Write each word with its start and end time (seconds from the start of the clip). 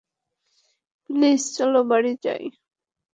Please, 1.09 1.41
চলো 1.57 1.79
বাড়ি 1.89 2.11
যাই। 2.23 2.43